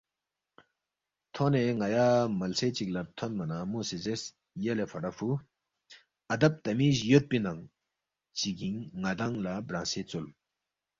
[1.33, 2.07] تھونے ن٘یا
[2.39, 4.23] ملسے چِک لہ تھونما نہ مو سی زیرس،
[4.63, 5.33] ’یلے فڑا فرُو،
[6.33, 7.61] اَدب تمیز یودپی ننگ
[8.37, 10.25] چِگِنگ ن٘دانگ لہ برانگسے ژول